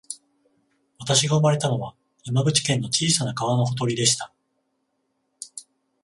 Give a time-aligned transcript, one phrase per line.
[0.97, 1.93] 私が生まれたのは、
[2.23, 4.33] 山口県の小さな川のほとりでした